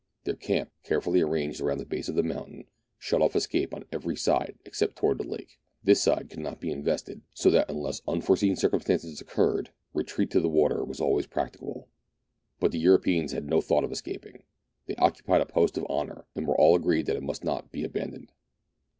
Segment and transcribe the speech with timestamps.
[0.23, 2.65] Their camp, carefully arranged round the base of the mountain,
[2.97, 5.59] shut off escape on every side except that towards the lake.
[5.83, 10.39] This side could not be invested, so that unless unforeseen cir cumstances occurred, retreat to
[10.39, 11.85] the water was always prac ticable.
[12.59, 14.41] But the Europeans had no thought of escaping:
[14.87, 17.83] they occupied a post of honour, and were all agreed that it must not be
[17.83, 18.31] abandoned.